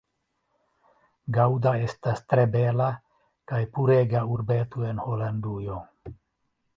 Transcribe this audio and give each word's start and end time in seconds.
Gaŭda 1.35 1.73
estas 1.87 2.23
tre 2.33 2.45
bela 2.55 2.87
kaj 3.51 3.59
purega 3.75 4.23
urbeto 4.37 4.87
en 4.93 5.03
Holandujo. 5.05 5.77